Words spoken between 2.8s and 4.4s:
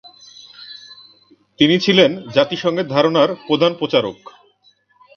ধারণার প্রধান প্রচারক।